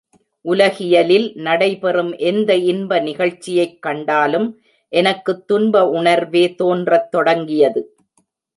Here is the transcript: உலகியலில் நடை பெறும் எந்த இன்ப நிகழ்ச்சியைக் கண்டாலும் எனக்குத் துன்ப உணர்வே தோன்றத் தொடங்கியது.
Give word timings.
உலகியலில் 0.45 1.31
நடை 1.35 1.77
பெறும் 1.77 2.17
எந்த 2.23 2.55
இன்ப 2.55 2.99
நிகழ்ச்சியைக் 2.99 3.81
கண்டாலும் 3.81 4.47
எனக்குத் 4.93 5.47
துன்ப 5.47 5.89
உணர்வே 5.89 6.55
தோன்றத் 6.55 7.11
தொடங்கியது. 7.11 7.83